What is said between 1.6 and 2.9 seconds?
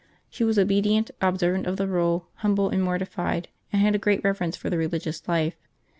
of the rule, humble and